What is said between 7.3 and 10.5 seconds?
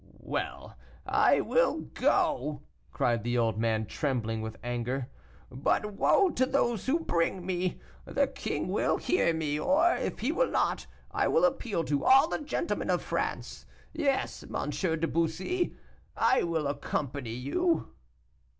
me. The king will hear me, or, if he will